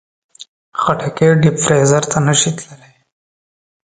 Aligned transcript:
خټکی 0.81 1.27
ډیپ 1.41 1.55
فریزر 1.63 2.03
ته 2.11 2.17
نه 2.27 2.33
شي 2.39 2.51
تللی. 2.57 2.93